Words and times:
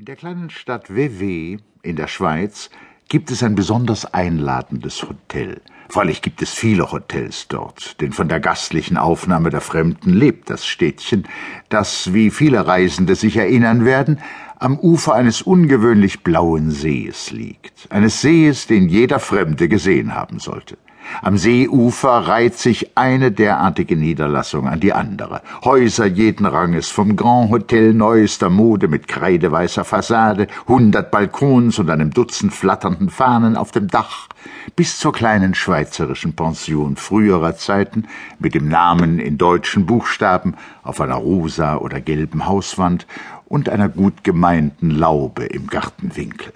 In 0.00 0.06
der 0.06 0.16
kleinen 0.16 0.48
Stadt 0.48 0.88
Vevey 0.88 1.58
in 1.82 1.96
der 1.96 2.06
Schweiz 2.06 2.70
gibt 3.10 3.30
es 3.30 3.42
ein 3.42 3.54
besonders 3.54 4.06
einladendes 4.06 5.02
Hotel. 5.02 5.60
Freilich 5.90 6.22
gibt 6.22 6.40
es 6.40 6.54
viele 6.54 6.90
Hotels 6.90 7.48
dort, 7.48 8.00
denn 8.00 8.14
von 8.14 8.26
der 8.26 8.40
gastlichen 8.40 8.96
Aufnahme 8.96 9.50
der 9.50 9.60
Fremden 9.60 10.14
lebt 10.14 10.48
das 10.48 10.64
Städtchen, 10.64 11.28
das, 11.68 12.14
wie 12.14 12.30
viele 12.30 12.66
Reisende 12.66 13.14
sich 13.14 13.36
erinnern 13.36 13.84
werden, 13.84 14.20
am 14.58 14.78
Ufer 14.78 15.14
eines 15.14 15.42
ungewöhnlich 15.42 16.24
blauen 16.24 16.70
Sees 16.70 17.30
liegt, 17.30 17.86
eines 17.92 18.22
Sees, 18.22 18.66
den 18.66 18.88
jeder 18.88 19.18
Fremde 19.18 19.68
gesehen 19.68 20.14
haben 20.14 20.38
sollte. 20.38 20.78
Am 21.22 21.36
Seeufer 21.36 22.28
reiht 22.28 22.54
sich 22.54 22.96
eine 22.96 23.30
derartige 23.30 23.96
Niederlassung 23.96 24.68
an 24.68 24.80
die 24.80 24.92
andere. 24.92 25.42
Häuser 25.64 26.06
jeden 26.06 26.46
Ranges, 26.46 26.88
vom 26.88 27.16
Grand 27.16 27.50
Hotel 27.50 27.92
neuester 27.92 28.48
Mode 28.48 28.88
mit 28.88 29.06
kreideweißer 29.06 29.84
Fassade, 29.84 30.46
hundert 30.66 31.10
Balkons 31.10 31.78
und 31.78 31.90
einem 31.90 32.10
Dutzend 32.10 32.54
flatternden 32.54 33.10
Fahnen 33.10 33.56
auf 33.56 33.70
dem 33.70 33.88
Dach, 33.88 34.28
bis 34.76 34.98
zur 34.98 35.12
kleinen 35.12 35.54
schweizerischen 35.54 36.34
Pension 36.34 36.96
früherer 36.96 37.56
Zeiten 37.56 38.06
mit 38.38 38.54
dem 38.54 38.68
Namen 38.68 39.18
in 39.18 39.36
deutschen 39.36 39.84
Buchstaben 39.86 40.54
auf 40.82 41.00
einer 41.00 41.16
rosa 41.16 41.76
oder 41.76 42.00
gelben 42.00 42.46
Hauswand 42.46 43.06
und 43.46 43.68
einer 43.68 43.88
gut 43.88 44.24
gemeinten 44.24 44.90
Laube 44.90 45.44
im 45.44 45.66
Gartenwinkel. 45.66 46.52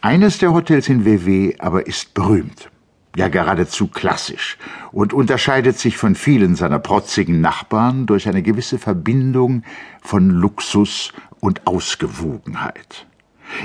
Eines 0.00 0.38
der 0.38 0.52
Hotels 0.52 0.88
in 0.88 1.04
WW 1.04 1.56
aber 1.58 1.86
ist 1.86 2.14
berühmt 2.14 2.71
ja 3.16 3.28
geradezu 3.28 3.88
klassisch 3.88 4.58
und 4.90 5.12
unterscheidet 5.12 5.78
sich 5.78 5.96
von 5.96 6.14
vielen 6.14 6.54
seiner 6.54 6.78
protzigen 6.78 7.40
Nachbarn 7.40 8.06
durch 8.06 8.28
eine 8.28 8.42
gewisse 8.42 8.78
Verbindung 8.78 9.62
von 10.00 10.30
Luxus 10.30 11.12
und 11.40 11.66
Ausgewogenheit. 11.66 13.06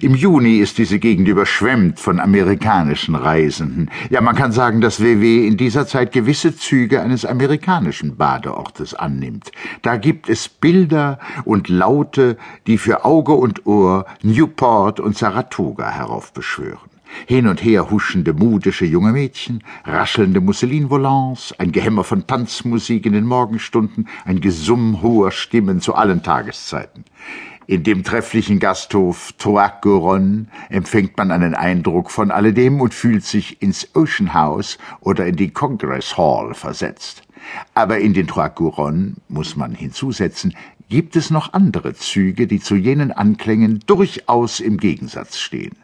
Im 0.00 0.14
Juni 0.14 0.56
ist 0.56 0.78
diese 0.78 0.98
Gegend 0.98 1.28
überschwemmt 1.28 2.00
von 2.00 2.18
amerikanischen 2.18 3.14
Reisenden. 3.14 3.90
Ja, 4.08 4.22
man 4.22 4.34
kann 4.34 4.50
sagen, 4.50 4.80
dass 4.80 5.02
WW 5.02 5.46
in 5.46 5.56
dieser 5.56 5.86
Zeit 5.86 6.12
gewisse 6.12 6.56
Züge 6.56 7.02
eines 7.02 7.26
amerikanischen 7.26 8.16
Badeortes 8.16 8.94
annimmt. 8.94 9.52
Da 9.82 9.96
gibt 9.96 10.28
es 10.28 10.48
Bilder 10.48 11.18
und 11.44 11.68
Laute, 11.68 12.38
die 12.66 12.78
für 12.78 13.04
Auge 13.04 13.32
und 13.32 13.66
Ohr 13.66 14.06
Newport 14.22 15.00
und 15.00 15.18
Saratoga 15.18 15.90
heraufbeschwören. 15.90 16.93
Hin 17.26 17.46
und 17.46 17.62
her 17.62 17.90
huschende, 17.90 18.32
modische 18.32 18.84
junge 18.84 19.12
Mädchen, 19.12 19.62
raschelnde 19.84 20.40
Musselinvolants, 20.40 21.54
ein 21.58 21.72
Gehämmer 21.72 22.04
von 22.04 22.26
Tanzmusik 22.26 23.06
in 23.06 23.12
den 23.12 23.26
Morgenstunden, 23.26 24.08
ein 24.24 24.40
Gesumm 24.40 25.00
hoher 25.02 25.30
Stimmen 25.30 25.80
zu 25.80 25.94
allen 25.94 26.22
Tageszeiten. 26.22 27.04
In 27.66 27.82
dem 27.82 28.04
trefflichen 28.04 28.58
Gasthof 28.58 29.32
Troac-Goron 29.38 30.48
empfängt 30.68 31.16
man 31.16 31.30
einen 31.30 31.54
Eindruck 31.54 32.10
von 32.10 32.30
alledem 32.30 32.80
und 32.82 32.92
fühlt 32.92 33.24
sich 33.24 33.62
ins 33.62 33.88
Ocean 33.94 34.34
House 34.34 34.76
oder 35.00 35.26
in 35.26 35.36
die 35.36 35.50
Congress 35.50 36.18
Hall 36.18 36.52
versetzt. 36.52 37.22
Aber 37.72 37.98
in 37.98 38.12
den 38.12 38.26
Troac-Goron, 38.26 39.16
muss 39.28 39.56
man 39.56 39.74
hinzusetzen, 39.74 40.54
gibt 40.90 41.16
es 41.16 41.30
noch 41.30 41.54
andere 41.54 41.94
Züge, 41.94 42.46
die 42.46 42.60
zu 42.60 42.76
jenen 42.76 43.12
Anklängen 43.12 43.80
durchaus 43.86 44.60
im 44.60 44.76
Gegensatz 44.76 45.38
stehen 45.38 45.76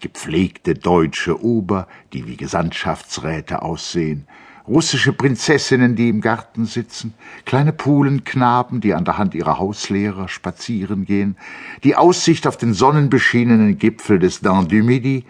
gepflegte 0.00 0.74
deutsche 0.74 1.42
Ober, 1.42 1.88
die 2.12 2.26
wie 2.26 2.36
Gesandtschaftsräte 2.36 3.62
aussehen, 3.62 4.26
russische 4.66 5.12
Prinzessinnen, 5.12 5.96
die 5.96 6.08
im 6.08 6.20
Garten 6.20 6.66
sitzen, 6.66 7.14
kleine 7.44 7.72
Polenknaben, 7.72 8.80
die 8.80 8.94
an 8.94 9.04
der 9.04 9.18
Hand 9.18 9.34
ihrer 9.34 9.58
Hauslehrer 9.58 10.28
spazieren 10.28 11.04
gehen, 11.04 11.36
die 11.84 11.96
Aussicht 11.96 12.46
auf 12.46 12.56
den 12.56 12.74
sonnenbeschienenen 12.74 13.78
Gipfel 13.78 14.18
des 14.18 14.40
Dent 14.40 14.72
du 14.72 14.82
Midi 14.82 15.24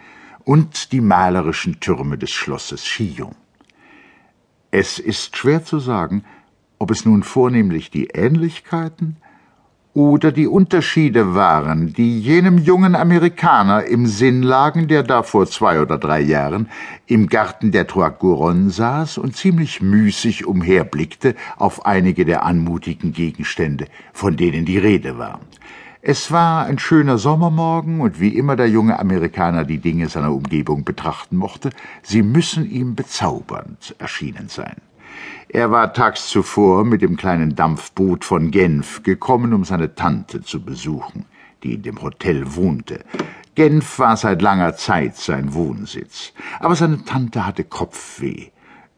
und 0.44 0.92
die 0.92 1.00
malerischen 1.00 1.80
Türme 1.80 2.16
des 2.18 2.30
Schlosses 2.30 2.84
Chillon. 2.84 3.34
Es 4.70 4.98
ist 4.98 5.36
schwer 5.36 5.64
zu 5.64 5.78
sagen, 5.78 6.24
ob 6.78 6.90
es 6.90 7.04
nun 7.04 7.22
vornehmlich 7.22 7.90
die 7.90 8.06
Ähnlichkeiten 8.08 9.16
oder 9.96 10.30
die 10.30 10.46
Unterschiede 10.46 11.34
waren, 11.34 11.94
die 11.94 12.20
jenem 12.20 12.58
jungen 12.58 12.94
Amerikaner 12.94 13.84
im 13.84 14.04
Sinn 14.06 14.42
lagen, 14.42 14.88
der 14.88 15.02
da 15.02 15.22
vor 15.22 15.46
zwei 15.46 15.80
oder 15.80 15.96
drei 15.96 16.20
Jahren 16.20 16.68
im 17.06 17.28
Garten 17.28 17.72
der 17.72 17.86
Trois 17.86 18.10
Couronnes 18.10 18.76
saß 18.76 19.16
und 19.16 19.34
ziemlich 19.34 19.80
müßig 19.80 20.44
umherblickte 20.44 21.34
auf 21.56 21.86
einige 21.86 22.26
der 22.26 22.44
anmutigen 22.44 23.14
Gegenstände, 23.14 23.86
von 24.12 24.36
denen 24.36 24.66
die 24.66 24.76
Rede 24.76 25.16
war. 25.16 25.40
Es 26.02 26.30
war 26.30 26.66
ein 26.66 26.78
schöner 26.78 27.16
Sommermorgen, 27.16 28.02
und 28.02 28.20
wie 28.20 28.36
immer 28.36 28.54
der 28.54 28.68
junge 28.68 28.98
Amerikaner 28.98 29.64
die 29.64 29.78
Dinge 29.78 30.10
seiner 30.10 30.30
Umgebung 30.30 30.84
betrachten 30.84 31.38
mochte, 31.38 31.70
sie 32.02 32.22
müssen 32.22 32.70
ihm 32.70 32.96
bezaubernd 32.96 33.96
erschienen 33.98 34.48
sein. 34.50 34.76
Er 35.48 35.70
war 35.70 35.92
tags 35.92 36.28
zuvor 36.28 36.84
mit 36.84 37.02
dem 37.02 37.16
kleinen 37.16 37.54
Dampfboot 37.54 38.24
von 38.24 38.50
Genf 38.50 39.02
gekommen, 39.02 39.52
um 39.52 39.64
seine 39.64 39.94
Tante 39.94 40.42
zu 40.42 40.60
besuchen, 40.62 41.24
die 41.62 41.74
in 41.74 41.82
dem 41.82 42.02
Hotel 42.02 42.56
wohnte. 42.56 43.04
Genf 43.54 43.98
war 43.98 44.16
seit 44.16 44.42
langer 44.42 44.76
Zeit 44.76 45.16
sein 45.16 45.54
Wohnsitz. 45.54 46.32
Aber 46.58 46.74
seine 46.74 47.04
Tante 47.04 47.46
hatte 47.46 47.64
Kopfweh. 47.64 48.48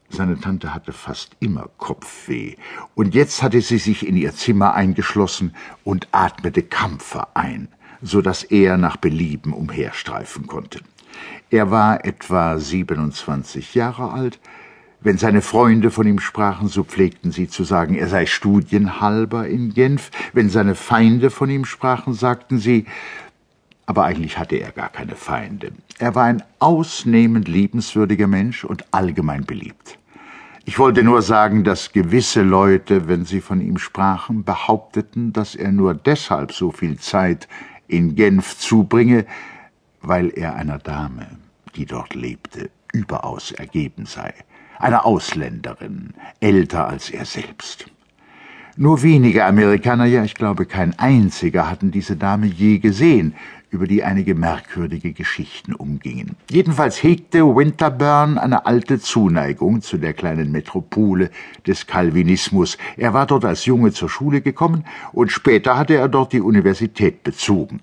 Seine 0.09 0.39
Tante 0.39 0.73
hatte 0.73 0.91
fast 0.91 1.37
immer 1.39 1.69
Kopfweh, 1.77 2.55
und 2.95 3.13
jetzt 3.13 3.43
hatte 3.43 3.61
sie 3.61 3.77
sich 3.77 4.07
in 4.07 4.17
ihr 4.17 4.33
Zimmer 4.33 4.73
eingeschlossen 4.73 5.53
und 5.83 6.07
atmete 6.11 6.63
Kampfer 6.63 7.27
ein, 7.35 7.67
so 8.01 8.23
dass 8.23 8.43
er 8.43 8.77
nach 8.77 8.97
Belieben 8.97 9.53
umherstreifen 9.53 10.47
konnte. 10.47 10.79
Er 11.51 11.69
war 11.69 12.05
etwa 12.05 12.57
siebenundzwanzig 12.57 13.75
Jahre 13.75 14.11
alt, 14.11 14.39
wenn 15.01 15.17
seine 15.17 15.41
Freunde 15.41 15.91
von 15.91 16.05
ihm 16.07 16.19
sprachen, 16.19 16.67
so 16.67 16.83
pflegten 16.83 17.31
sie 17.31 17.47
zu 17.47 17.63
sagen, 17.63 17.95
er 17.95 18.07
sei 18.07 18.25
studienhalber 18.25 19.47
in 19.47 19.73
Genf. 19.73 20.11
Wenn 20.33 20.49
seine 20.49 20.75
Feinde 20.75 21.29
von 21.29 21.49
ihm 21.49 21.65
sprachen, 21.65 22.13
sagten 22.13 22.59
sie, 22.59 22.85
aber 23.85 24.03
eigentlich 24.03 24.37
hatte 24.37 24.57
er 24.57 24.71
gar 24.71 24.89
keine 24.89 25.15
Feinde. 25.15 25.71
Er 25.97 26.15
war 26.15 26.25
ein 26.25 26.43
ausnehmend 26.59 27.47
liebenswürdiger 27.47 28.27
Mensch 28.27 28.63
und 28.63 28.85
allgemein 28.93 29.45
beliebt. 29.45 29.97
Ich 30.65 30.77
wollte 30.77 31.01
nur 31.01 31.23
sagen, 31.23 31.63
dass 31.63 31.93
gewisse 31.93 32.43
Leute, 32.43 33.07
wenn 33.07 33.25
sie 33.25 33.41
von 33.41 33.61
ihm 33.61 33.79
sprachen, 33.79 34.43
behaupteten, 34.43 35.33
dass 35.33 35.55
er 35.55 35.71
nur 35.71 35.95
deshalb 35.95 36.51
so 36.51 36.71
viel 36.71 36.99
Zeit 36.99 37.47
in 37.87 38.13
Genf 38.13 38.57
zubringe, 38.57 39.25
weil 40.01 40.29
er 40.29 40.55
einer 40.55 40.77
Dame, 40.77 41.27
die 41.75 41.85
dort 41.85 42.13
lebte, 42.13 42.69
überaus 42.93 43.51
ergeben 43.51 44.05
sei 44.05 44.33
einer 44.79 45.05
Ausländerin, 45.05 46.13
älter 46.39 46.87
als 46.87 47.09
er 47.09 47.25
selbst. 47.25 47.85
Nur 48.77 49.03
wenige 49.03 49.45
Amerikaner, 49.45 50.05
ja 50.05 50.23
ich 50.23 50.35
glaube 50.35 50.65
kein 50.65 50.97
einziger, 50.97 51.69
hatten 51.69 51.91
diese 51.91 52.15
Dame 52.15 52.47
je 52.47 52.79
gesehen, 52.79 53.35
über 53.71 53.85
die 53.85 54.03
einige 54.03 54.35
merkwürdige 54.35 55.13
Geschichten 55.13 55.73
umgingen. 55.73 56.35
Jedenfalls 56.49 57.03
hegte 57.03 57.43
Winterburn 57.55 58.37
eine 58.37 58.65
alte 58.65 58.99
Zuneigung 58.99 59.81
zu 59.81 59.97
der 59.97 60.13
kleinen 60.13 60.51
Metropole 60.51 61.29
des 61.67 61.85
Calvinismus. 61.85 62.77
Er 62.97 63.13
war 63.13 63.27
dort 63.27 63.45
als 63.45 63.65
Junge 63.65 63.91
zur 63.91 64.09
Schule 64.09 64.41
gekommen 64.41 64.85
und 65.11 65.31
später 65.31 65.77
hatte 65.77 65.95
er 65.95 66.07
dort 66.07 66.33
die 66.33 66.41
Universität 66.41 67.23
bezogen. 67.23 67.81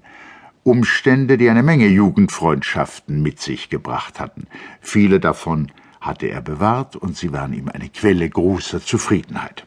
Umstände, 0.65 1.39
die 1.39 1.49
eine 1.49 1.63
Menge 1.63 1.87
Jugendfreundschaften 1.87 3.23
mit 3.23 3.39
sich 3.39 3.71
gebracht 3.71 4.19
hatten. 4.19 4.49
Viele 4.81 5.21
davon 5.21 5.71
hatte 6.07 6.27
er 6.27 6.41
bewahrt, 6.41 6.97
und 6.97 7.17
sie 7.17 7.33
waren 7.33 7.53
ihm 7.53 7.69
eine 7.69 7.89
Quelle 7.89 8.29
großer 8.29 8.81
Zufriedenheit. 8.81 9.67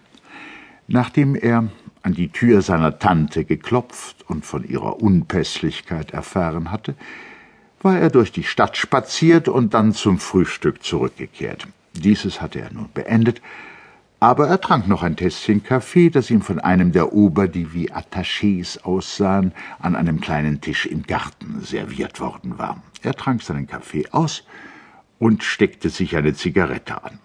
Nachdem 0.88 1.36
er 1.36 1.70
an 2.02 2.14
die 2.14 2.30
Tür 2.30 2.62
seiner 2.62 2.98
Tante 2.98 3.46
geklopft 3.46 4.26
und 4.28 4.46
von 4.46 4.68
ihrer 4.68 5.02
Unpässlichkeit 5.02 6.12
erfahren 6.12 6.72
hatte, 6.72 6.96
war 7.82 7.98
er 7.98 8.10
durch 8.10 8.32
die 8.32 8.44
Stadt 8.44 8.78
spaziert 8.78 9.48
und 9.48 9.74
dann 9.74 9.94
zum 9.94 10.20
Frühstück 10.20 10.84
zurückgekehrt. 10.84 11.68
Dieses 11.94 12.42
hatte 12.42 12.60
er 12.60 12.72
nun 12.72 12.90
beendet, 12.94 13.42
aber 14.20 14.48
er 14.48 14.60
trank 14.60 14.88
noch 14.88 15.02
ein 15.02 15.16
Tässchen 15.16 15.64
Kaffee, 15.64 16.10
das 16.10 16.30
ihm 16.30 16.42
von 16.42 16.60
einem 16.60 16.92
der 16.92 17.14
Ober, 17.14 17.48
die 17.48 17.74
wie 17.74 17.92
Attachés 17.92 18.82
aussahen, 18.82 19.54
an 19.80 19.96
einem 19.96 20.20
kleinen 20.20 20.60
Tisch 20.60 20.86
im 20.86 21.04
Garten 21.04 21.62
serviert 21.62 22.20
worden 22.20 22.58
war. 22.58 22.84
Er 23.02 23.14
trank 23.14 23.42
seinen 23.42 23.68
Kaffee 23.68 24.08
aus 24.12 24.44
und 25.20 25.44
steckte 25.44 25.90
sich 25.90 26.16
eine 26.16 26.34
Zigarette 26.34 27.04
an. 27.04 27.20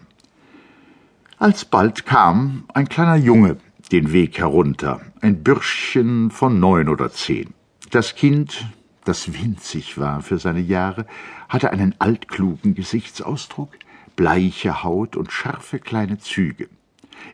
Alsbald 1.38 2.05
kam 2.05 2.64
ein 2.75 2.88
kleiner 2.88 3.17
Junge 3.17 3.56
den 3.93 4.12
Weg 4.12 4.38
herunter, 4.38 5.00
ein 5.20 5.43
Bürschchen 5.43 6.31
von 6.31 6.58
neun 6.58 6.88
oder 6.88 7.12
zehn. 7.12 7.55
Das 7.91 8.14
Kind, 8.14 8.67
das 9.05 9.32
winzig 9.32 9.99
war 9.99 10.20
für 10.23 10.38
seine 10.38 10.61
Jahre, 10.61 11.06
hatte 11.49 11.70
einen 11.70 11.94
altklugen 12.00 12.75
Gesichtsausdruck, 12.75 13.70
bleiche 14.17 14.82
Haut 14.82 15.17
und 15.17 15.32
scharfe 15.32 15.79
kleine 15.79 16.19
Züge. 16.19 16.69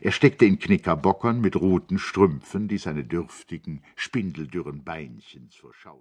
Er 0.01 0.11
steckte 0.11 0.45
in 0.45 0.59
Knickerbockern 0.59 1.41
mit 1.41 1.55
roten 1.55 1.97
Strümpfen, 1.97 2.67
die 2.67 2.77
seine 2.77 3.03
dürftigen, 3.03 3.81
spindeldürren 3.95 4.83
Beinchen 4.83 5.49
zur 5.49 5.73
Schau 5.73 5.99